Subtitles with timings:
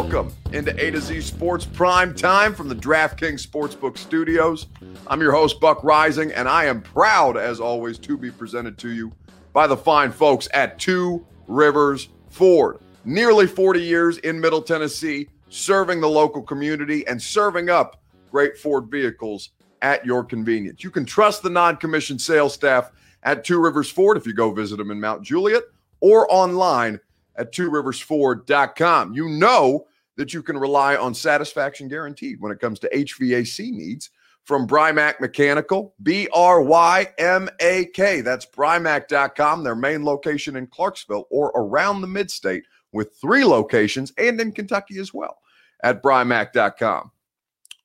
[0.00, 4.66] welcome into A to Z Sports Prime Time from the DraftKings Sportsbook Studios.
[5.06, 8.92] I'm your host, Buck Rising, and I am proud, as always, to be presented to
[8.92, 9.12] you
[9.52, 12.78] by the fine folks at Two Rivers Ford.
[13.04, 18.86] Nearly 40 years in Middle Tennessee, serving the local community and serving up great Ford
[18.86, 19.50] vehicles
[19.82, 20.82] at your convenience.
[20.82, 22.90] You can trust the non commissioned sales staff
[23.22, 25.64] at Two Rivers Ford if you go visit them in Mount Juliet
[26.00, 26.98] or online
[27.36, 29.12] at tworiversford.com.
[29.12, 29.86] You know
[30.20, 34.10] that you can rely on satisfaction guaranteed when it comes to HVAC needs
[34.44, 38.20] from Brymak Mechanical, B R Y M A K.
[38.20, 44.38] That's Brymak.com, their main location in Clarksville or around the midstate with three locations and
[44.38, 45.38] in Kentucky as well
[45.82, 47.10] at Brymak.com.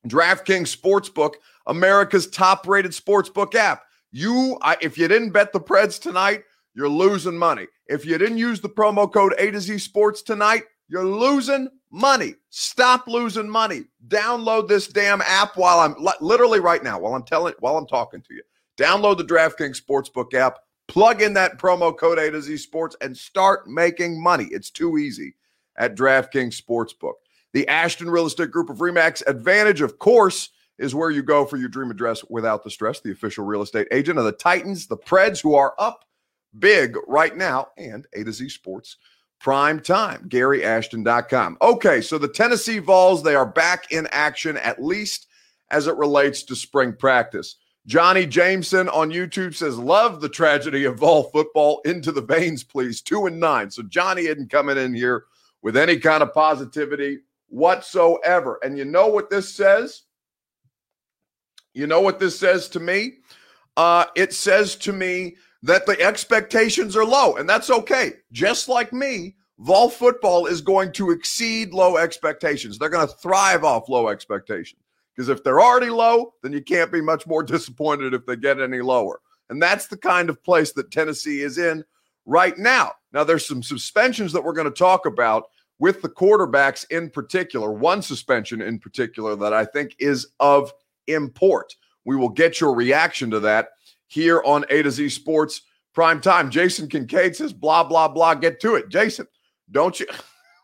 [0.05, 1.35] DraftKings Sportsbook,
[1.67, 3.83] America's top rated sportsbook app.
[4.11, 6.43] You, I, if you didn't bet the Preds tonight,
[6.73, 7.67] you're losing money.
[7.87, 12.35] If you didn't use the promo code A to Z Sports tonight, you're losing money.
[12.49, 13.85] Stop losing money.
[14.09, 18.21] Download this damn app while I'm literally right now while I'm telling while I'm talking
[18.21, 18.43] to you.
[18.77, 23.17] Download the DraftKings Sportsbook app, plug in that promo code A to Z Sports, and
[23.17, 24.47] start making money.
[24.51, 25.35] It's too easy
[25.77, 27.13] at DraftKings Sportsbook.
[27.53, 31.55] The Ashton Real Estate Group of Remax Advantage, of course, is where you go for
[31.55, 32.99] your dream address without the stress.
[32.99, 36.03] The official real estate agent of the Titans, the Preds, who are up
[36.59, 38.97] big right now, and A to Z Sports
[39.45, 40.27] prime time.
[40.27, 41.59] GaryAshton.com.
[41.61, 45.27] Okay, so the Tennessee Vols, they are back in action, at least
[45.69, 47.57] as it relates to spring practice.
[47.85, 51.81] Johnny Jameson on YouTube says, Love the tragedy of Vol football.
[51.85, 53.03] Into the veins, please.
[53.03, 53.69] Two and nine.
[53.69, 55.25] So Johnny isn't coming in here
[55.61, 58.57] with any kind of positivity whatsoever.
[58.63, 60.05] And you know what this says?
[61.75, 63.17] You know what this says to me?
[63.77, 65.35] Uh, it says to me
[65.65, 68.13] that the expectations are low, and that's okay.
[68.31, 72.77] Just like me, Vol football is going to exceed low expectations.
[72.77, 74.81] They're going to thrive off low expectations
[75.15, 78.59] because if they're already low, then you can't be much more disappointed if they get
[78.59, 79.21] any lower.
[79.49, 81.83] And that's the kind of place that Tennessee is in
[82.25, 82.91] right now.
[83.11, 85.45] Now, there's some suspensions that we're going to talk about
[85.79, 90.71] with the quarterbacks in particular, one suspension in particular that I think is of
[91.07, 91.75] import.
[92.03, 93.69] We will get your reaction to that
[94.07, 95.61] here on A to Z Sports
[95.93, 96.49] Prime Time.
[96.49, 98.33] Jason Kincaid says, blah, blah, blah.
[98.33, 98.89] Get to it.
[98.89, 99.27] Jason,
[99.71, 100.07] don't you?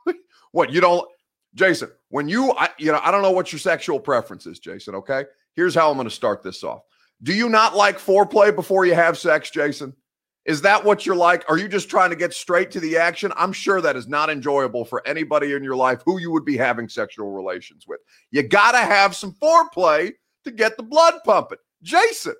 [0.52, 1.08] what, you don't?
[1.54, 4.96] Jason, when you, I, you know, I don't know what your sexual preference is, Jason,
[4.96, 5.26] okay?
[5.56, 6.82] Here's how I'm going to start this off.
[7.24, 9.94] Do you not like foreplay before you have sex, Jason?
[10.46, 11.44] Is that what you're like?
[11.50, 13.32] Are you just trying to get straight to the action?
[13.36, 16.58] I'm sure that is not enjoyable for anybody in your life who you would be
[16.58, 18.00] having sexual relations with.
[18.32, 20.14] You got to have some foreplay
[20.46, 21.60] to get the blood pumping.
[21.84, 22.34] Jason,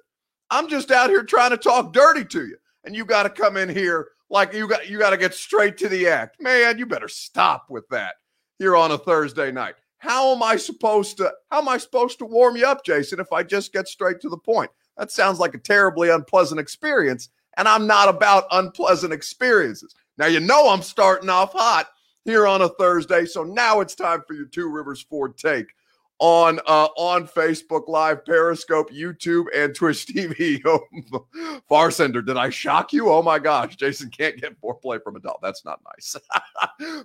[0.52, 2.58] I'm just out here trying to talk dirty to you.
[2.84, 5.78] And you got to come in here like you got you got to get straight
[5.78, 6.42] to the act.
[6.42, 8.16] Man, you better stop with that
[8.60, 9.76] here on a Thursday night.
[9.98, 13.32] How am I supposed to how am I supposed to warm you up, Jason, if
[13.32, 14.72] I just get straight to the point?
[14.98, 19.96] That sounds like a terribly unpleasant experience, and I'm not about unpleasant experiences.
[20.18, 21.88] Now you know I'm starting off hot
[22.26, 25.68] here on a Thursday, so now it's time for your Two Rivers Ford take
[26.22, 30.62] on uh, on Facebook Live, Periscope, YouTube, and Twitch TV.
[31.70, 33.10] Farsender, did I shock you?
[33.10, 35.40] Oh my gosh, Jason can't get foreplay from a adult.
[35.42, 36.16] That's not nice.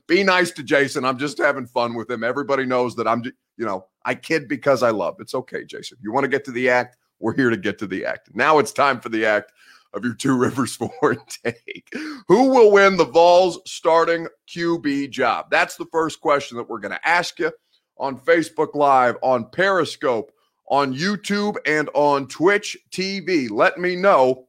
[0.06, 1.06] Be nice to Jason.
[1.06, 2.22] I'm just having fun with him.
[2.22, 5.16] Everybody knows that I'm, you know, I kid because I love.
[5.18, 5.96] It's okay, Jason.
[6.02, 6.98] You want to get to the act?
[7.18, 8.28] We're here to get to the act.
[8.34, 9.50] Now it's time for the act
[9.94, 11.88] of your two rivers Ford take.
[12.28, 15.46] Who will win the Vols starting QB job?
[15.50, 17.50] That's the first question that we're going to ask you
[17.98, 20.32] on Facebook Live, on Periscope,
[20.68, 23.50] on YouTube, and on Twitch TV.
[23.50, 24.46] Let me know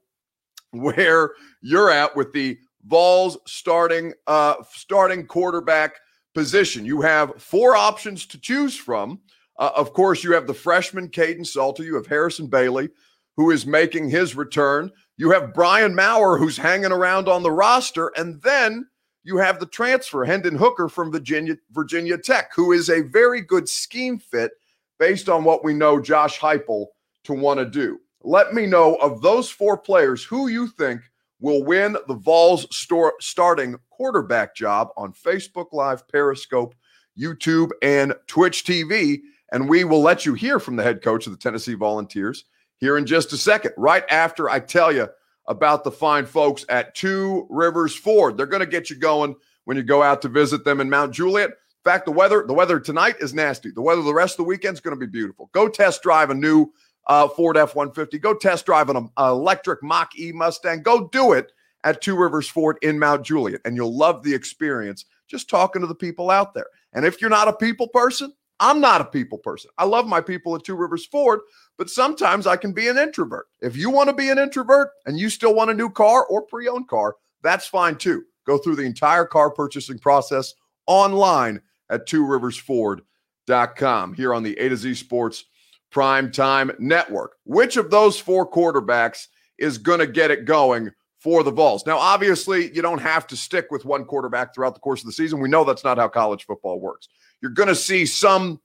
[0.71, 1.31] where
[1.61, 5.95] you're at with the Vols starting uh, starting quarterback
[6.33, 6.85] position.
[6.85, 9.19] You have four options to choose from.
[9.59, 11.83] Uh, of course, you have the freshman Kaidon Salter.
[11.83, 12.89] You have Harrison Bailey,
[13.35, 14.91] who is making his return.
[15.17, 18.85] You have Brian Maurer, who's hanging around on the roster, and then
[19.27, 23.67] you have the transfer, Hendon Hooker from Virginia, Virginia Tech, who is a very good
[23.67, 24.51] scheme fit
[24.99, 26.85] based on what we know Josh Heupel
[27.25, 27.99] to want to do.
[28.23, 31.01] Let me know of those four players who you think
[31.41, 36.73] will win the Vols store, starting quarterback job on Facebook Live, Periscope,
[37.19, 39.19] YouTube, and Twitch TV.
[39.51, 42.45] And we will let you hear from the head coach of the Tennessee Volunteers
[42.77, 45.09] here in just a second, right after I tell you
[45.47, 48.37] about the fine folks at Two Rivers Ford.
[48.37, 49.35] They're going to get you going
[49.65, 51.49] when you go out to visit them in Mount Juliet.
[51.49, 53.71] In fact, the weather the weather tonight is nasty.
[53.71, 55.49] The weather the rest of the weekend is going to be beautiful.
[55.53, 56.67] Go test drive a new
[57.07, 58.19] uh, Ford F one fifty.
[58.19, 60.83] Go test drive an uh, electric Mach E Mustang.
[60.83, 61.53] Go do it
[61.83, 65.05] at Two Rivers Ford in Mount Juliet, and you'll love the experience.
[65.27, 66.67] Just talking to the people out there.
[66.93, 69.69] And if you're not a people person, I'm not a people person.
[69.77, 71.41] I love my people at Two Rivers Ford,
[71.77, 73.47] but sometimes I can be an introvert.
[73.61, 76.41] If you want to be an introvert and you still want a new car or
[76.41, 78.23] pre owned car, that's fine too.
[78.45, 80.53] Go through the entire car purchasing process
[80.87, 85.45] online at tworiversford.com here on the A to Z Sports
[85.91, 87.35] Prime Time Network.
[87.43, 89.27] Which of those four quarterbacks
[89.57, 91.85] is going to get it going for the Vols?
[91.85, 95.13] Now, obviously, you don't have to stick with one quarterback throughout the course of the
[95.13, 95.39] season.
[95.39, 97.09] We know that's not how college football works.
[97.41, 98.59] You're going to see some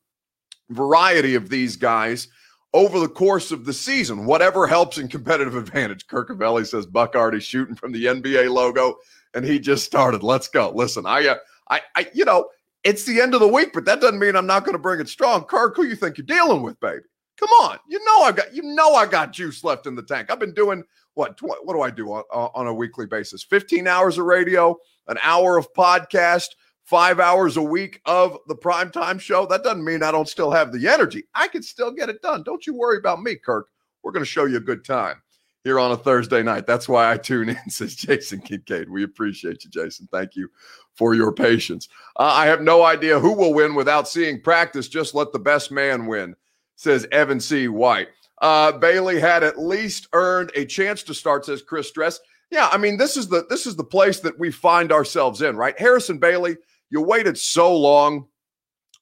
[0.71, 2.29] variety of these guys
[2.75, 6.07] over the course of the season, whatever helps in competitive advantage.
[6.07, 8.97] Kirk Avelli says Buck already shooting from the NBA logo,
[9.35, 10.23] and he just started.
[10.23, 10.71] Let's go.
[10.75, 11.37] Listen, I, uh,
[11.71, 12.49] I, I, you know,
[12.85, 15.01] it's the end of the week, but that doesn't mean I'm not going to bring
[15.01, 15.45] it strong.
[15.45, 17.03] Kirk, who you think you're dealing with, baby?
[17.39, 20.31] Come on, you know I got, you know I got juice left in the tank.
[20.31, 21.37] I've been doing what?
[21.37, 23.43] Tw- what do I do on, on a weekly basis?
[23.43, 24.77] 15 hours of radio,
[25.09, 26.49] an hour of podcast
[26.85, 30.73] five hours a week of the primetime show, that doesn't mean I don't still have
[30.73, 31.25] the energy.
[31.35, 32.43] I can still get it done.
[32.43, 33.69] Don't you worry about me, Kirk.
[34.03, 35.23] We're going to show you a good time
[35.65, 36.67] here on a Thursday night.
[36.67, 38.91] That's why I tune in, says Jason Kincaid.
[38.91, 40.09] We appreciate you, Jason.
[40.11, 40.49] Thank you
[40.95, 41.89] for your patience.
[42.17, 44.89] Uh, I have no idea who will win without seeing practice.
[44.89, 46.35] Just let the best man win,
[46.77, 47.69] says Evan C.
[47.69, 48.09] White.
[48.43, 52.21] Uh, Bailey had at least earned a chance to start, says Chris Stress.
[52.51, 55.57] Yeah, I mean, this is the this is the place that we find ourselves in,
[55.57, 55.79] right?
[55.79, 56.59] Harrison Bailey
[56.93, 58.27] you waited so long.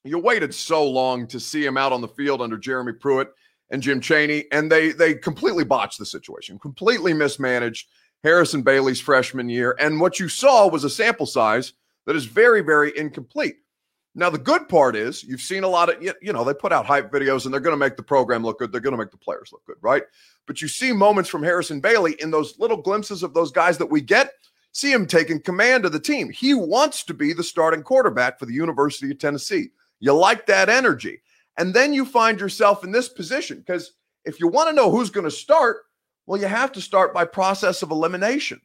[0.05, 3.27] You waited so long to see him out on the field under Jeremy Pruitt
[3.69, 7.89] and Jim Chaney, and they they completely botched the situation, completely mismanaged
[8.23, 9.75] Harrison Bailey's freshman year.
[9.77, 11.73] And what you saw was a sample size
[12.05, 13.57] that is very, very incomplete.
[14.13, 16.85] Now, the good part is you've seen a lot of, you know, they put out
[16.85, 18.71] hype videos and they're going to make the program look good.
[18.71, 20.03] They're going to make the players look good, right?
[20.47, 23.89] But you see moments from Harrison Bailey in those little glimpses of those guys that
[23.89, 24.33] we get
[24.73, 26.29] see him taking command of the team.
[26.29, 29.69] He wants to be the starting quarterback for the University of Tennessee.
[29.99, 31.21] You like that energy.
[31.57, 33.93] And then you find yourself in this position because
[34.25, 35.77] if you want to know who's going to start,
[36.25, 38.61] well, you have to start by process of elimination.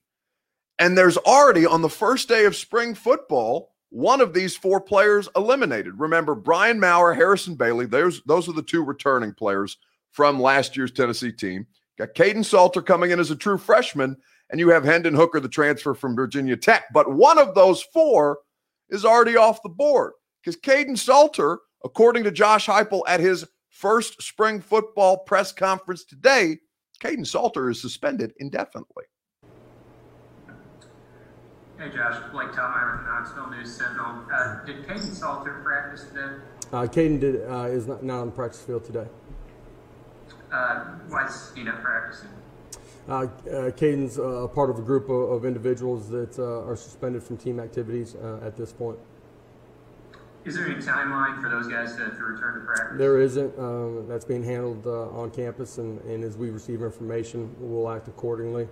[0.78, 5.28] And there's already on the first day of spring football, one of these four players
[5.36, 5.98] eliminated.
[5.98, 9.78] Remember, Brian Maurer, Harrison Bailey, those, those are the two returning players
[10.10, 11.66] from last year's Tennessee team.
[11.98, 14.16] Got Kaidon Salter coming in as a true freshman,
[14.50, 16.84] and you have Hendon Hooker, the transfer from Virginia Tech.
[16.92, 18.38] But one of those four
[18.90, 20.12] is already off the board
[20.42, 26.58] because Kaidon Salter, according to Josh Heupel at his first spring football press conference today,
[27.02, 29.04] Kaidon Salter is suspended indefinitely.
[31.78, 34.24] Hey Josh, Blake Toppmeyer from Knoxville News Sentinel.
[34.32, 36.36] Uh, did Kaidon Salter practice today?
[36.72, 39.04] Uh, Kaidon did, uh, is not, not on the practice field today.
[40.50, 42.30] Uh, why is he not practicing?
[43.06, 43.26] Uh, uh,
[43.72, 47.60] Kaidon's uh, part of a group of, of individuals that uh, are suspended from team
[47.60, 48.98] activities uh, at this point.
[50.46, 52.96] Is there any timeline for those guys to, to return to practice?
[52.96, 53.58] There isn't.
[53.58, 58.08] Um, that's being handled uh, on campus, and, and, as we receive information, we'll act
[58.08, 58.66] accordingly.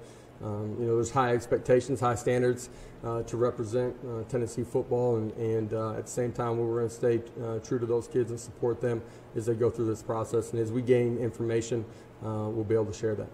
[0.45, 2.69] Um, you know, there's high expectations, high standards
[3.03, 6.89] uh, to represent uh, Tennessee football, and, and uh, at the same time, we're going
[6.89, 7.21] to stay
[7.67, 9.03] true to those kids and support them
[9.35, 10.53] as they go through this process.
[10.53, 11.85] And as we gain information,
[12.21, 13.29] we'll be able to share that.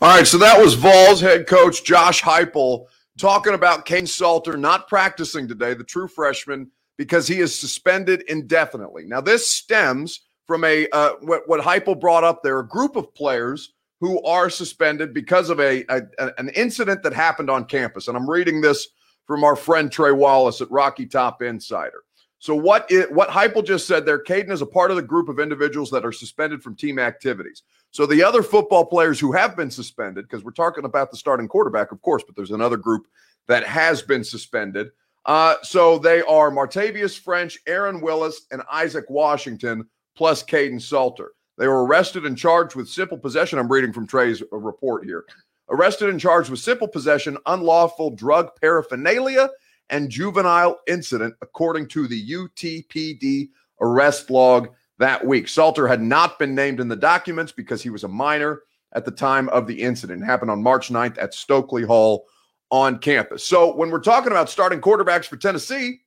[0.00, 2.86] All right, so that was Vols head coach Josh Heupel
[3.18, 9.04] talking about Kane Salter not practicing today, the true freshman, because he is suspended indefinitely.
[9.06, 13.14] Now, this stems from a uh, what, what Heupel brought up there, a group of
[13.14, 16.02] players who are suspended because of a, a,
[16.36, 18.08] an incident that happened on campus.
[18.08, 18.88] And I'm reading this
[19.28, 22.02] from our friend Trey Wallace at Rocky Top Insider.
[22.40, 25.28] So what it, what Heupel just said there, Kaidon is a part of the group
[25.28, 27.62] of individuals that are suspended from team activities.
[27.92, 31.46] So the other football players who have been suspended, because we're talking about the starting
[31.46, 33.06] quarterback, of course, but there's another group
[33.46, 34.90] that has been suspended.
[35.26, 41.30] Uh, so they are Martavius French, Aaron Willis, and Isaac Washington, plus Kaidon Salter.
[41.58, 43.58] They were arrested and charged with simple possession.
[43.58, 45.24] I'm reading from Trey's uh, report here.
[45.68, 49.48] Arrested and charged with simple possession, unlawful drug paraphernalia,
[49.90, 53.48] and juvenile incident, according to the UTPD
[53.80, 54.68] arrest log
[54.98, 55.48] that week.
[55.48, 58.62] Salter had not been named in the documents because he was a minor
[58.94, 60.22] at the time of the incident.
[60.22, 62.26] It happened on March 9th at Stokely Hall
[62.70, 63.44] on campus.
[63.44, 66.00] So when we're talking about starting quarterbacks for Tennessee,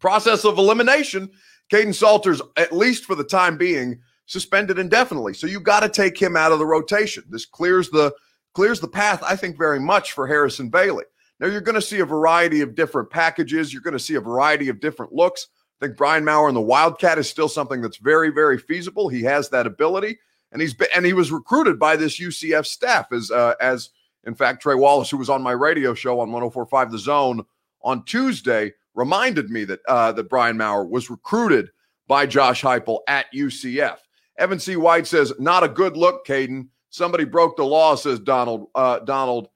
[0.00, 1.30] process of elimination,
[1.72, 5.34] Kaidon Salter's, at least for the time being, suspended indefinitely.
[5.34, 7.24] So you got to take him out of the rotation.
[7.28, 8.14] This clears the
[8.54, 11.04] clears the path, I think, very much for Harrison Bailey.
[11.40, 13.72] Now, you're going to see a variety of different packages.
[13.72, 15.46] You're going to see a variety of different looks.
[15.80, 19.08] I think Brian Maurer and the Wildcat is still something that's very, very feasible.
[19.08, 20.18] He has that ability,
[20.50, 23.90] and he's been, and he was recruited by this UCF staff as uh, as
[24.24, 27.44] in fact Trey Wallace, who was on my radio show on 104.5 The Zone
[27.82, 31.70] on Tuesday, reminded me that uh, that Brian Maurer was recruited
[32.08, 33.98] by Josh Heupel at UCF.
[34.38, 34.76] Evan C.
[34.76, 36.68] White says, "Not a good look, Kaidon.
[36.90, 38.68] Somebody broke the law," says Donald.
[38.74, 39.48] Uh, Donald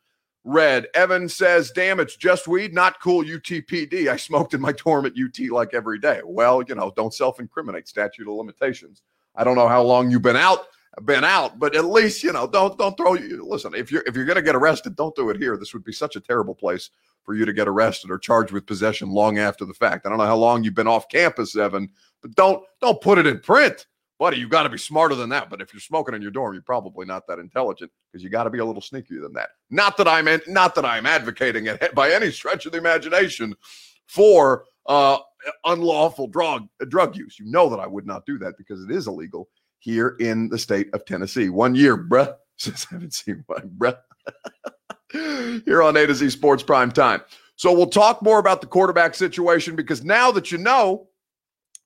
[0.44, 0.88] Red.
[0.94, 4.08] Evan says, "Damn, it's just weed, not cool." UTPD.
[4.08, 6.20] I smoked in my dorm at UT like every day.
[6.24, 7.88] Well, you know, don't self-incriminate.
[7.88, 9.02] Statute of limitations.
[9.34, 10.66] I don't know how long you've been out
[11.04, 13.46] been out, but at least you know don't don't throw you.
[13.48, 15.56] Listen, if you're if you're going to get arrested, don't do it here.
[15.56, 16.90] This would be such a terrible place
[17.24, 20.04] for you to get arrested or charged with possession long after the fact.
[20.04, 21.88] I don't know how long you've been off campus, Evan,
[22.20, 23.86] but don't don't put it in print,
[24.22, 24.36] buddy.
[24.36, 25.50] You got to be smarter than that.
[25.50, 28.44] But if you're smoking in your dorm, you're probably not that intelligent because you got
[28.44, 29.48] to be a little sneakier than that.
[29.68, 33.52] Not that I'm not that I'm advocating it by any stretch of the imagination
[34.06, 35.18] for uh,
[35.64, 37.36] unlawful drug drug use.
[37.40, 39.48] You know that I would not do that because it is illegal
[39.80, 41.48] here in the state of Tennessee.
[41.48, 42.32] One year, bruh.
[42.58, 43.98] Since I haven't seen one, bruh.
[45.64, 47.22] here on A to Z Sports Prime Time.
[47.56, 51.08] So we'll talk more about the quarterback situation because now that you know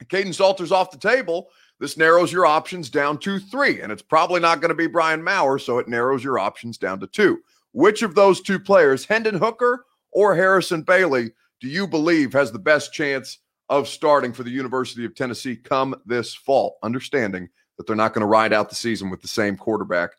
[0.04, 3.80] Kaidon Salter's off the table, this narrows your options down to three.
[3.80, 7.00] And it's probably not going to be Brian Maurer, so it narrows your options down
[7.00, 7.40] to two.
[7.72, 12.58] Which of those two players, Hendon Hooker or Harrison Bailey, do you believe has the
[12.58, 16.78] best chance of starting for the University of Tennessee come this fall?
[16.82, 20.12] Understanding that they're not going to ride out the season with the same quarterback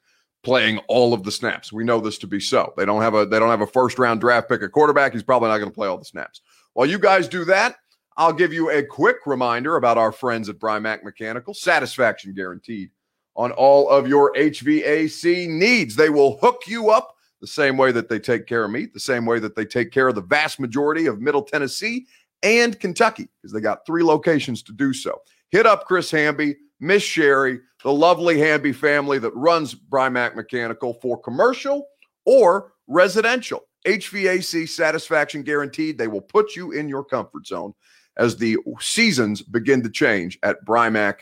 [0.44, 1.74] playing all of the snaps.
[1.74, 2.74] We know this to be so.
[2.78, 5.14] They don't have a they don't have a first round draft pick at quarterback.
[5.14, 6.42] He's probably not going to play all the snaps.
[6.74, 7.78] While you guys do that,
[8.18, 11.54] I'll give you a quick reminder about our friends at Brymak Mechanical.
[11.54, 12.90] Satisfaction guaranteed
[13.36, 15.96] on all of your HVAC needs.
[15.96, 19.00] They will hook you up the same way that they take care of me, the
[19.00, 22.08] same way that they take care of the vast majority of Middle Tennessee
[22.42, 25.22] and Kentucky, because they got three locations to do so.
[25.52, 31.20] Hit up Chris Hamby Miss Sherry, the lovely Hamby family that runs Brymak Mechanical for
[31.20, 31.88] commercial
[32.26, 33.62] or residential.
[33.86, 36.00] HVAC satisfaction guaranteed.
[36.00, 37.74] They will put you in your comfort zone
[38.18, 41.20] as the seasons begin to change at Brymak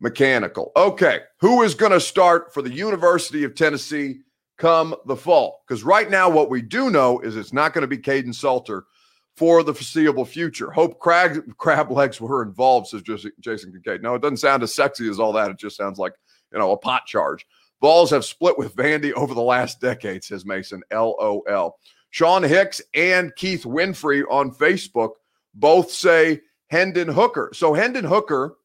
[0.00, 0.72] Mechanical.
[0.76, 4.20] Okay, who is going to start for the University of Tennessee
[4.58, 5.62] come the fall?
[5.66, 8.84] Because right now, what we do know is it's not going to be Kaidon Salter
[9.36, 10.70] for the foreseeable future.
[10.70, 14.02] Hope crab, crab legs were involved, says Jason Kincaid.
[14.02, 15.50] No, it doesn't sound as sexy as all that.
[15.50, 16.14] It just sounds like,
[16.52, 17.46] you know, a pot charge.
[17.82, 20.82] Vols have split with Vandy over the last decade, says Mason.
[20.90, 21.78] LOL.
[22.10, 25.10] Sean Hicks and Keith Winfrey on Facebook
[25.56, 27.50] both say Hendon Hooker.
[27.52, 28.56] So Hendon Hooker,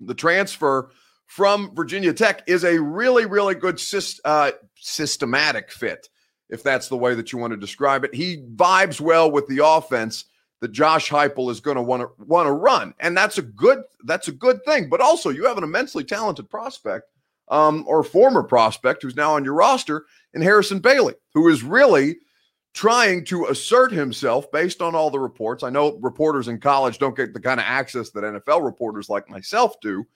[0.00, 0.90] the transfer
[1.26, 3.80] from Virginia Tech, is a really, really good
[4.24, 6.08] uh, systematic fit
[6.48, 8.14] if that's the way that you want to describe it.
[8.14, 10.26] He vibes well with the offense
[10.60, 13.82] that Josh Heupel is going to want to want to run, and that's a good
[14.04, 14.88] that's a good thing.
[14.88, 17.06] But also, you have an immensely talented prospect
[17.48, 20.04] um, or former prospect who's now on your roster
[20.34, 22.18] in Harrison Bailey, who is really
[22.74, 25.62] trying to assert himself based on all the reports.
[25.62, 29.28] I know reporters in college don't get the kind of access that NFL reporters like
[29.28, 30.06] myself do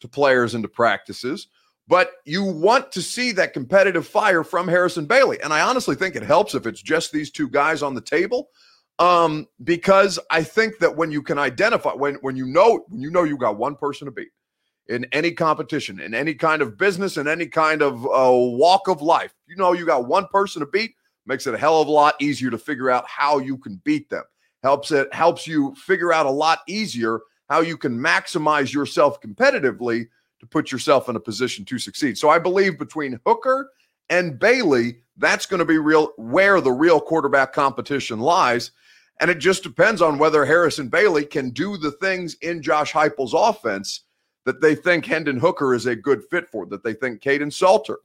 [0.00, 1.48] to players and to practices
[1.88, 5.40] but you want to see that competitive fire from Harrison Bailey.
[5.42, 8.50] And I honestly think it helps if it's just these two guys on the table.
[8.98, 13.10] Um, because I think that when you can identify when when you know when you
[13.10, 14.30] know you got one person to beat
[14.88, 19.02] in any competition, in any kind of business, in any kind of uh, walk of
[19.02, 20.94] life, you know you got one person to beat,
[21.26, 24.08] makes it a hell of a lot easier to figure out how you can beat
[24.10, 24.24] them.
[24.62, 30.06] Helps it helps you figure out a lot easier how you can maximize yourself competitively
[30.40, 32.18] to put yourself in a position to succeed.
[32.18, 33.70] So I believe between Hooker
[34.10, 38.72] and Bailey, that's going to be real where the real quarterback competition lies.
[39.20, 43.34] And it just depends on whether Harrison Bailey can do the things in Josh Heupel's
[43.34, 44.02] offense
[44.44, 47.98] that they think Hendon Hooker is a good fit for, that they think Kaidon Salter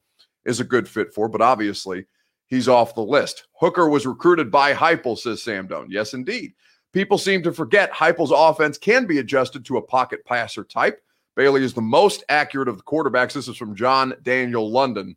[0.45, 1.27] is a good fit for.
[1.27, 2.05] But obviously,
[2.51, 3.47] he's off the list.
[3.53, 5.87] Hooker was recruited by Heupel, says Sam Doan.
[5.89, 6.53] Yes, indeed.
[6.93, 11.01] People seem to forget Heupel's offense can be adjusted to a pocket passer type.
[11.35, 13.33] Bailey is the most accurate of the quarterbacks.
[13.33, 15.15] This is from John Daniel London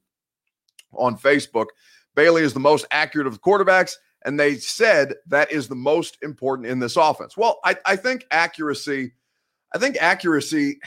[0.92, 1.66] on Facebook.
[2.14, 6.16] Bailey is the most accurate of the quarterbacks, and they said that is the most
[6.22, 7.36] important in this offense.
[7.36, 9.12] Well, I, I think accuracy,
[9.74, 10.78] I think accuracy.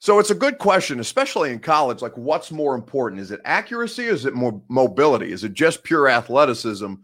[0.00, 2.02] So it's a good question, especially in college.
[2.02, 3.20] Like, what's more important?
[3.20, 4.04] Is it accuracy?
[4.04, 5.32] is it more mobility?
[5.32, 6.94] Is it just pure athleticism?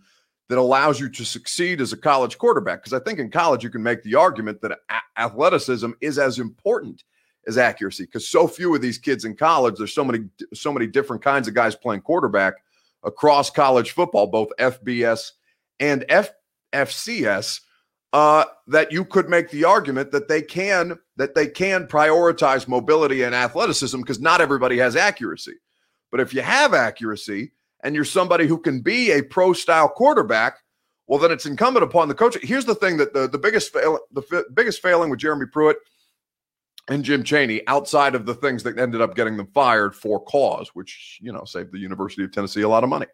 [0.49, 2.83] that allows you to succeed as a college quarterback.
[2.83, 6.39] Because I think in college, you can make the argument that a- athleticism is as
[6.39, 7.05] important
[7.47, 8.05] as accuracy.
[8.05, 11.49] Because so few of these kids in college, there's so many, so many different kinds
[11.49, 12.55] of guys playing quarterback
[13.03, 15.33] across college football, both FBS
[15.81, 16.33] and F-
[16.73, 17.61] FCS.
[18.15, 23.25] Uh, that you could make the argument that they can that they can prioritize mobility
[23.25, 25.55] and athleticism because not everybody has accuracy.
[26.13, 27.51] But if you have accuracy,
[27.83, 30.59] and you're somebody who can be a pro style quarterback,
[31.09, 32.37] well, then it's incumbent upon the coach.
[32.43, 35.79] Here's the thing that the, the biggest fail, the f- biggest failing with Jeremy Pruitt
[36.89, 40.71] and Jim Chaney, outside of the things that ended up getting them fired for cause,
[40.75, 43.07] which you know saved the University of Tennessee a lot of money.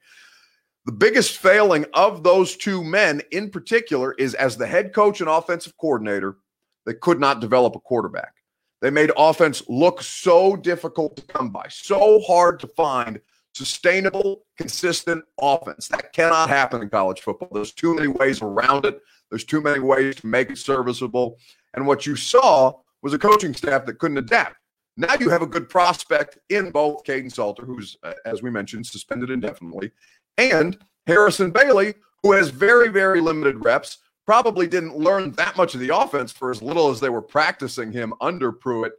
[0.87, 5.28] The biggest failing of those two men in particular is as the head coach and
[5.28, 6.38] offensive coordinator,
[6.87, 8.32] they could not develop a quarterback.
[8.80, 13.20] They made offense look so difficult to come by, so hard to find
[13.52, 15.88] sustainable, consistent offense.
[15.88, 17.50] That cannot happen in college football.
[17.52, 19.00] There's too many ways around it.
[19.28, 21.38] There's too many ways to make it serviceable.
[21.75, 22.72] And what you saw
[23.02, 24.56] was a coaching staff that couldn't adapt.
[24.96, 28.87] Now you have a good prospect in both Kaidon Salter, who's, uh, as we mentioned,
[28.87, 29.92] suspended indefinitely,
[30.40, 35.80] and Harrison Bailey, who has very, very limited reps, probably didn't learn that much of
[35.80, 38.92] the offense for as little as they were practicing him under Pruitt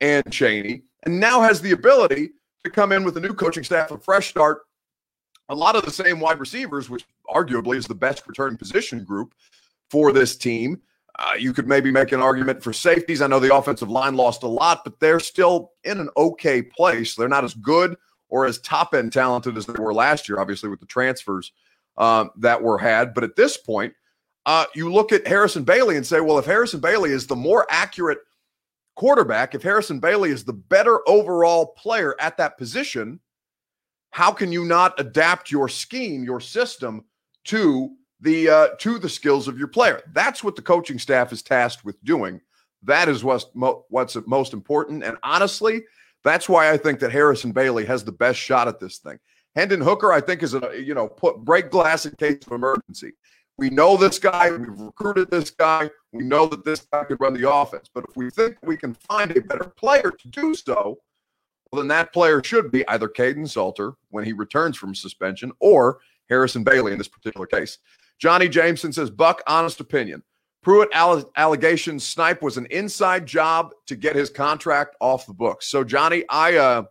[0.00, 2.30] and Chaney, and now has the ability
[2.64, 4.62] to come in with a new coaching staff, a fresh start,
[5.48, 9.34] a lot of the same wide receivers, which arguably is the best returning position group
[9.90, 10.80] for this team.
[11.18, 13.20] Uh, you could maybe make an argument for safeties.
[13.20, 17.14] I know the offensive line lost a lot, but they're still in an okay place.
[17.14, 17.96] They're not as good
[18.30, 21.52] or as top end talented as they were last year, obviously, with the transfers
[21.98, 23.12] um, that were had.
[23.12, 23.92] But at this point,
[24.46, 27.66] uh, you look at Harrison Bailey and say, well, if Harrison Bailey is the more
[27.68, 28.18] accurate
[28.96, 33.20] quarterback, if Harrison Bailey is the better overall player at that position,
[34.10, 37.04] how can you not adapt your scheme, your system
[37.44, 40.02] to the uh, to the skills of your player?
[40.12, 42.40] That's what the coaching staff is tasked with doing.
[42.82, 45.04] That is what's mo- what's most important.
[45.04, 45.84] And honestly,
[46.24, 49.18] that's why I think that Harrison Bailey has the best shot at this thing.
[49.56, 53.12] Hendon Hooker, I think, is a you know put break glass in case of emergency.
[53.58, 54.50] We know this guy.
[54.50, 55.90] We've recruited this guy.
[56.12, 57.90] We know that this guy could run the offense.
[57.92, 60.98] But if we think we can find a better player to do so,
[61.70, 66.00] well, then that player should be either Kaidon Salter when he returns from suspension or
[66.28, 67.78] Harrison Bailey in this particular case.
[68.18, 70.22] Johnny Jameson says, Buck, honest opinion.
[70.62, 75.68] Pruitt alle- allegations snipe was an inside job to get his contract off the books.
[75.68, 76.82] So, Johnny, I uh,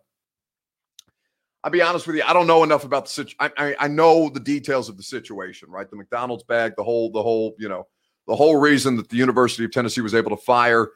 [1.62, 2.22] I'll be honest with you.
[2.22, 3.36] I don't know enough about the situation.
[3.58, 5.88] I, I know the details of the situation, right?
[5.88, 7.86] The McDonald's bag, the whole, the whole, you know,
[8.26, 10.88] the whole reason that the University of Tennessee was able to fire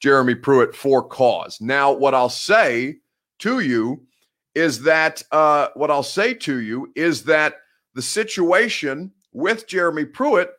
[0.00, 1.60] Jeremy Pruitt for cause.
[1.60, 2.96] Now, what I'll say
[3.40, 4.06] to you
[4.54, 7.54] is that uh, what I'll say to you is that
[7.94, 10.50] the situation with Jeremy Pruitt,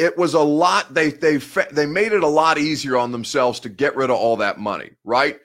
[0.00, 0.94] it was a lot.
[0.94, 4.38] They they they made it a lot easier on themselves to get rid of all
[4.38, 5.38] that money, right?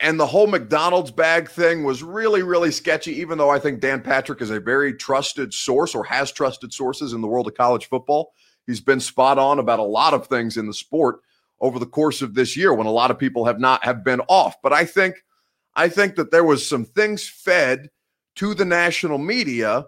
[0.00, 4.02] And the whole McDonald's bag thing was really, really sketchy, even though I think Dan
[4.02, 7.88] Patrick is a very trusted source or has trusted sources in the world of college
[7.88, 8.32] football.
[8.66, 11.20] He's been spot on about a lot of things in the sport
[11.58, 14.20] over the course of this year when a lot of people have not have been
[14.28, 14.56] off.
[14.62, 15.24] But I think
[15.74, 17.88] I think that there was some things fed
[18.36, 19.86] to the national media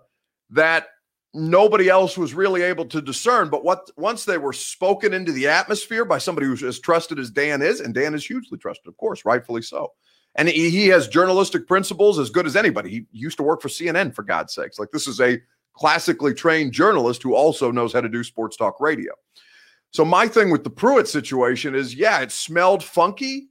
[0.48, 0.86] that
[1.34, 3.48] nobody else was really able to discern.
[3.48, 7.30] But what once they were spoken into the atmosphere by somebody who's as trusted as
[7.30, 9.92] Dan is, and Dan is hugely trusted, of course, rightfully so.
[10.34, 12.90] And he, he has journalistic principles as good as anybody.
[12.90, 14.78] He used to work for CNN, for God's sakes.
[14.78, 15.38] Like this is a
[15.74, 19.12] classically trained journalist who also knows how to do sports talk radio.
[19.90, 23.48] So my thing with the Pruitt situation is, yeah, it smelled funky,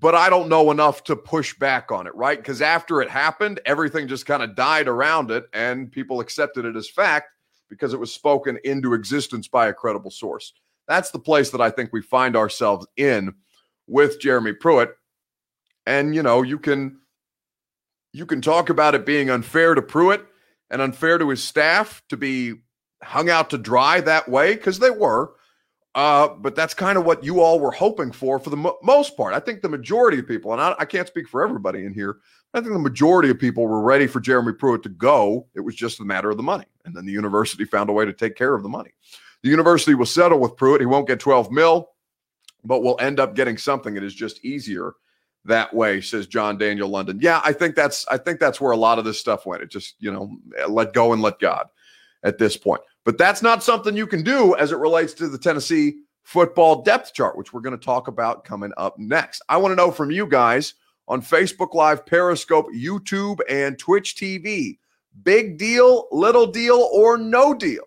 [0.00, 2.38] but I don't know enough to push back on it, right?
[2.38, 6.74] Because after it happened, everything just kind of died around it, and people accepted it
[6.74, 7.28] as fact
[7.70, 10.52] because it was spoken into existence by a credible source.
[10.88, 13.34] That's the place that I think we find ourselves in
[13.86, 14.96] with Jeremy Pruitt.
[15.86, 16.98] And you know, you can
[18.12, 20.26] you can talk about it being unfair to Pruitt
[20.70, 22.54] and unfair to his staff to be
[23.02, 25.34] hung out to dry that way because they were.
[25.94, 29.16] Uh, but that's kind of what you all were hoping for for the mo- most
[29.16, 29.32] part.
[29.32, 32.16] I think the majority of people, and I, I, can't speak for everybody in here,
[32.52, 35.46] I think the majority of people were ready for Jeremy Pruitt to go.
[35.54, 36.64] It was just a matter of the money.
[36.84, 38.90] And then the university found a way to take care of the money.
[39.44, 40.80] The university will settle with Pruitt.
[40.80, 41.90] He won't get 12 mil,
[42.64, 43.96] but will end up getting something.
[43.96, 44.94] It is just easier
[45.44, 47.18] that way, says John Daniel London.
[47.20, 49.62] Yeah, I think that's I think that's where a lot of this stuff went.
[49.62, 50.36] It just, you know,
[50.68, 51.68] let go and let God
[52.24, 52.80] at this point.
[53.04, 57.12] But that's not something you can do as it relates to the Tennessee football depth
[57.12, 59.42] chart, which we're going to talk about coming up next.
[59.48, 60.74] I want to know from you guys
[61.06, 64.78] on Facebook Live, Periscope, YouTube, and Twitch TV.
[65.22, 67.84] Big deal, little deal, or no deal.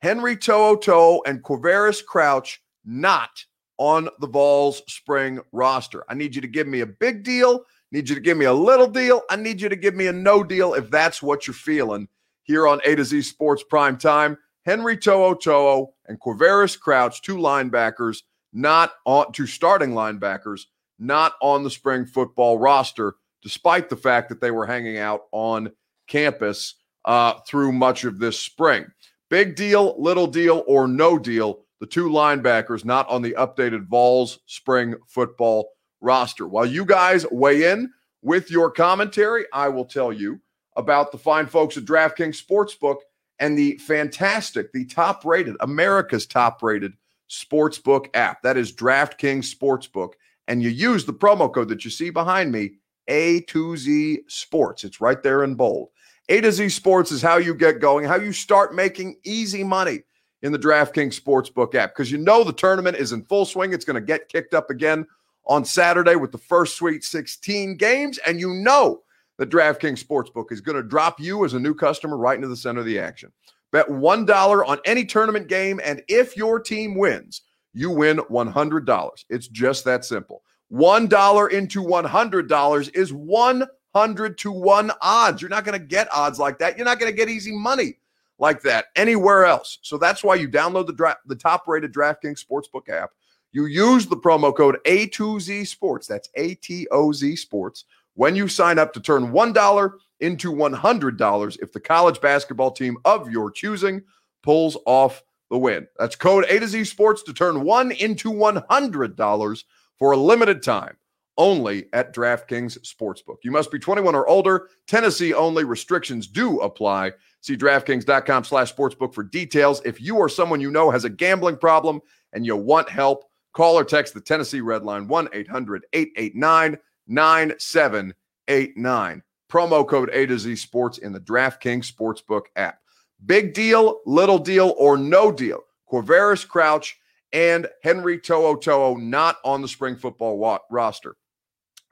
[0.00, 3.44] Henry To'oTo'o and Quavaris Crouch not
[3.78, 6.04] on the Vols spring roster.
[6.08, 7.64] I need you to give me a big deal.
[7.92, 9.22] Need you to give me a little deal.
[9.30, 12.08] I need you to give me a no deal if that's what you're feeling
[12.42, 14.38] here on A to Z Sports Prime Time.
[14.66, 20.62] Henry To'oTo'o and Quavaris Crouch, two linebackers, not on two starting linebackers,
[20.98, 25.70] not on the spring football roster, despite the fact that they were hanging out on
[26.08, 26.74] campus
[27.04, 28.84] uh, through much of this spring.
[29.30, 31.60] Big deal, little deal, or no deal.
[31.78, 35.68] The two linebackers not on the updated Vols spring football
[36.00, 36.48] roster.
[36.48, 40.40] While you guys weigh in with your commentary, I will tell you
[40.76, 42.96] about the fine folks at DraftKings Sportsbook
[43.38, 46.92] and the fantastic, the top rated, America's top rated
[47.30, 48.42] sportsbook app.
[48.42, 50.12] That is DraftKings Sportsbook.
[50.48, 52.74] And you use the promo code that you see behind me,
[53.10, 54.84] A2Z Sports.
[54.84, 55.88] It's right there in bold.
[56.28, 60.02] A to Z Sports is how you get going, how you start making easy money
[60.42, 63.72] in the DraftKings Sportsbook app because you know the tournament is in full swing.
[63.72, 65.06] It's going to get kicked up again
[65.46, 68.18] on Saturday with the first Sweet 16 games.
[68.26, 69.02] And you know
[69.38, 72.56] the DraftKings Sportsbook is going to drop you as a new customer right into the
[72.56, 73.32] center of the action.
[73.72, 77.42] Bet $1 on any tournament game, and if your team wins,
[77.74, 79.24] you win $100.
[79.28, 80.42] It's just that simple.
[80.72, 85.42] $1 into $100 is 100 to 1 odds.
[85.42, 86.76] You're not going to get odds like that.
[86.76, 87.98] You're not going to get easy money
[88.38, 89.78] like that anywhere else.
[89.82, 93.10] So that's why you download the dra- the top-rated DraftKings Sportsbook app.
[93.52, 96.06] You use the promo code A2Z Sports.
[96.06, 97.84] That's A T O Z Sports
[98.16, 103.30] when you sign up to turn $1 into $100 if the college basketball team of
[103.30, 104.02] your choosing
[104.42, 105.86] pulls off the win.
[105.98, 109.64] That's code A to Z Sports to turn one into $100
[109.98, 110.96] for a limited time
[111.38, 113.38] only at DraftKings Sportsbook.
[113.42, 114.68] You must be 21 or older.
[114.86, 115.64] Tennessee only.
[115.64, 117.12] Restrictions do apply.
[117.42, 119.82] See DraftKings.com slash sportsbook for details.
[119.84, 122.00] If you or someone you know has a gambling problem
[122.32, 129.22] and you want help, call or text the Tennessee Red Line 1 800 889 9789.
[129.48, 132.80] Promo code A to Z Sports in the DraftKings Sportsbook app.
[133.24, 135.60] Big deal, little deal, or no deal.
[135.90, 136.98] Quavaris Crouch
[137.32, 141.16] and Henry To'oTo'o not on the spring football wa- roster.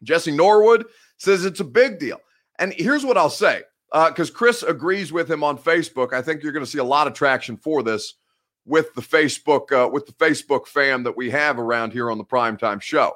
[0.02, 2.20] Jesse Norwood says it's a big deal.
[2.58, 6.12] And here's what I'll say because uh, Chris agrees with him on Facebook.
[6.12, 8.14] I think you're going to see a lot of traction for this
[8.66, 12.24] with the Facebook uh, with the Facebook fam that we have around here on the
[12.24, 13.12] primetime show.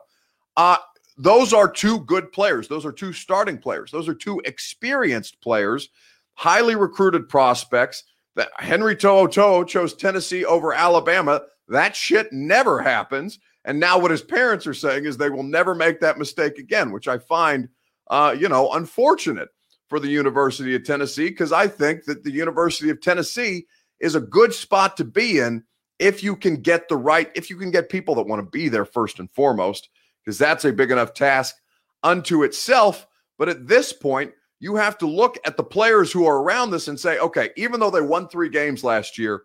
[0.56, 0.76] Uh,
[1.18, 2.68] those are two good players.
[2.68, 3.90] Those are two starting players.
[3.90, 5.88] Those are two experienced players,
[6.34, 8.04] highly recruited prospects.
[8.36, 11.42] That Henry To'oTo'o chose Tennessee over Alabama.
[11.66, 13.40] That shit never happens.
[13.64, 16.92] And now what his parents are saying is they will never make that mistake again,
[16.92, 17.68] which I find,
[18.08, 19.48] uh, you know, unfortunate
[19.88, 23.66] for the University of Tennessee because I think that the University of Tennessee
[23.98, 25.64] is a good spot to be in
[25.98, 28.68] if you can get the right, if you can get people that want to be
[28.68, 29.88] there first and foremost
[30.28, 31.56] because that's a big enough task
[32.02, 33.06] unto itself.
[33.38, 36.86] But at this point, you have to look at the players who are around this
[36.86, 39.44] and say, okay, even though they won three games last year,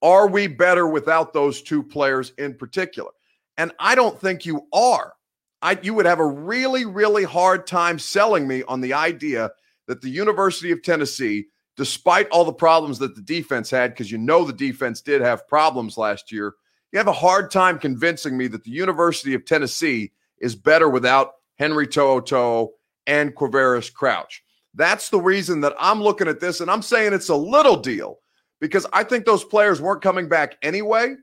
[0.00, 3.10] are we better without those two players in particular?
[3.58, 5.12] And I don't think you are.
[5.60, 9.50] I, you would have a really, really hard time selling me on the idea
[9.86, 14.16] that the University of Tennessee, despite all the problems that the defense had, because you
[14.16, 16.54] know the defense did have problems last year,
[16.92, 21.32] you have a hard time convincing me that the University of Tennessee is better without
[21.56, 22.68] Henry To'oTo'o
[23.06, 24.42] and Quavaris Crouch.
[24.74, 28.18] That's the reason that I'm looking at this and I'm saying it's a little deal
[28.60, 31.16] because I think those players weren't coming back anyway.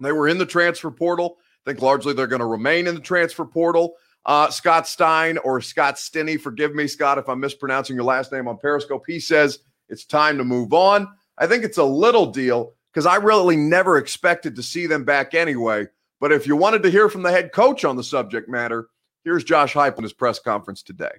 [0.00, 1.38] They were in the transfer portal.
[1.66, 3.94] I think largely they're going to remain in the transfer portal.
[4.24, 8.48] Uh, Scott Stein or Scott Stinney, forgive me, Scott, if I'm mispronouncing your last name
[8.48, 9.04] on Periscope.
[9.06, 11.08] He says it's time to move on.
[11.38, 15.34] I think it's a little deal because I really never expected to see them back
[15.34, 15.88] anyway.
[16.20, 18.88] But if you wanted to hear from the head coach on the subject matter,
[19.24, 21.12] here's Josh Heupel in his press conference today.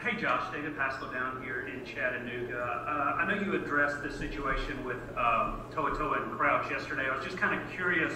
[0.00, 2.58] Hey, Josh, David Pascal down here in Chattanooga.
[2.58, 7.06] Uh, I know you addressed the situation with um, Toa and Crouch yesterday.
[7.10, 8.12] I was just kind of curious